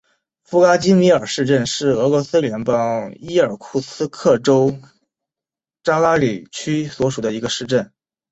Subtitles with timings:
[0.43, 4.75] 弗拉基米尔市镇是俄罗斯联邦伊尔库茨克州
[5.83, 7.93] 扎拉里区所属的一个市镇。